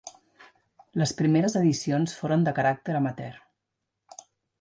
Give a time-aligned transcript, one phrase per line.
[1.01, 3.37] Les primeres edicions foren de caràcter amateur.